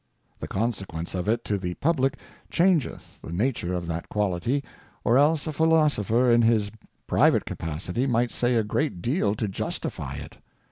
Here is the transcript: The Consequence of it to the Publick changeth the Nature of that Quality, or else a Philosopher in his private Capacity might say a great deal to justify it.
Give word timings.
The 0.39 0.47
Consequence 0.47 1.13
of 1.13 1.27
it 1.27 1.45
to 1.45 1.59
the 1.59 1.75
Publick 1.75 2.17
changeth 2.49 3.21
the 3.21 3.31
Nature 3.31 3.75
of 3.75 3.85
that 3.85 4.09
Quality, 4.09 4.63
or 5.03 5.19
else 5.19 5.45
a 5.45 5.51
Philosopher 5.51 6.31
in 6.31 6.41
his 6.41 6.71
private 7.05 7.45
Capacity 7.45 8.07
might 8.07 8.31
say 8.31 8.55
a 8.55 8.63
great 8.63 9.03
deal 9.03 9.35
to 9.35 9.47
justify 9.47 10.15
it. 10.15 10.37